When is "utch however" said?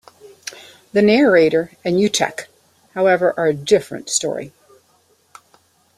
2.03-3.35